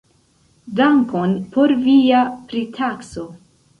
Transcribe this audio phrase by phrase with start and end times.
[0.79, 3.29] Dankon por via pritakso.